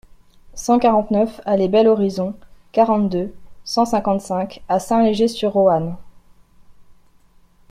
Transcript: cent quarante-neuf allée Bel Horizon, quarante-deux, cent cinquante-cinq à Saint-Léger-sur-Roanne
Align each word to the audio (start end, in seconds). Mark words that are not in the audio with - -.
cent 0.55 0.79
quarante-neuf 0.79 1.41
allée 1.45 1.67
Bel 1.69 1.87
Horizon, 1.87 2.33
quarante-deux, 2.71 3.35
cent 3.65 3.85
cinquante-cinq 3.85 4.63
à 4.67 4.79
Saint-Léger-sur-Roanne 4.79 5.95